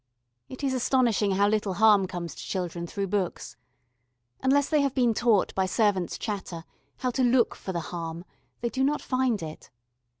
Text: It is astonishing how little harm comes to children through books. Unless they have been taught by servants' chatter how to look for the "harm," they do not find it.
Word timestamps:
It 0.49 0.63
is 0.63 0.73
astonishing 0.73 1.33
how 1.33 1.47
little 1.47 1.75
harm 1.75 2.07
comes 2.07 2.33
to 2.33 2.41
children 2.41 2.87
through 2.87 3.05
books. 3.05 3.55
Unless 4.41 4.69
they 4.69 4.81
have 4.81 4.95
been 4.95 5.13
taught 5.13 5.53
by 5.53 5.67
servants' 5.67 6.17
chatter 6.17 6.63
how 7.01 7.11
to 7.11 7.23
look 7.23 7.53
for 7.53 7.71
the 7.71 7.81
"harm," 7.93 8.25
they 8.61 8.69
do 8.69 8.83
not 8.83 9.03
find 9.03 9.43
it. 9.43 9.69